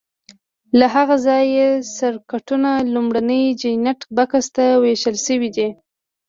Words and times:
له 0.79 0.85
هغه 0.95 1.15
ځایه 1.27 1.67
سرکټونو 1.97 2.69
لومړني 2.93 3.43
جاینټ 3.61 3.99
بکس 4.15 4.45
ته 4.55 4.65
وېشل 4.83 5.15
شوي 5.25 5.49
دي. 5.55 5.69